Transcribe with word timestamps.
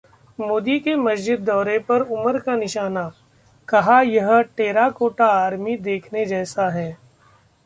मोदी 0.39 0.79
के 0.79 0.95
मस्जिद 0.97 1.39
दौरे 1.39 1.77
पर 1.89 2.01
उमर 2.11 2.39
का 2.39 2.55
निशाना, 2.55 3.03
कहा- 3.69 4.01
यह 4.05 4.41
'टेराकोटा 4.41 5.27
आर्मी' 5.37 5.77
देखने 5.83 6.25
जैसा 6.25 6.69